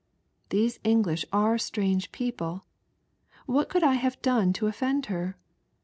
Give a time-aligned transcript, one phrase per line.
[0.49, 2.65] These English are strange people;
[3.45, 5.37] what could I have done to offend her